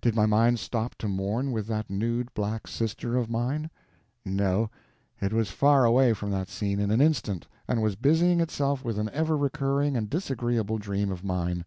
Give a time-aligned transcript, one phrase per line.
[0.00, 3.70] Did my mind stop to mourn with that nude black sister of mine?
[4.24, 9.00] No—it was far away from that scene in an instant, and was busying itself with
[9.00, 11.64] an ever recurring and disagreeable dream of mine.